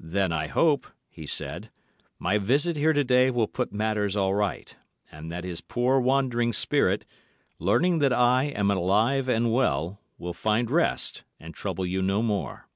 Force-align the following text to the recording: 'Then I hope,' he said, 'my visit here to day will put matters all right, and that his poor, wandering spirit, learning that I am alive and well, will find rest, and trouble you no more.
'Then 0.00 0.32
I 0.32 0.48
hope,' 0.48 0.88
he 1.08 1.24
said, 1.24 1.70
'my 2.18 2.36
visit 2.38 2.76
here 2.76 2.92
to 2.92 3.04
day 3.04 3.30
will 3.30 3.46
put 3.46 3.72
matters 3.72 4.16
all 4.16 4.34
right, 4.34 4.74
and 5.12 5.30
that 5.30 5.44
his 5.44 5.60
poor, 5.60 6.00
wandering 6.00 6.52
spirit, 6.52 7.04
learning 7.60 8.00
that 8.00 8.12
I 8.12 8.42
am 8.46 8.72
alive 8.72 9.28
and 9.28 9.52
well, 9.52 10.00
will 10.18 10.32
find 10.34 10.68
rest, 10.68 11.22
and 11.38 11.54
trouble 11.54 11.86
you 11.86 12.02
no 12.02 12.22
more. 12.24 12.66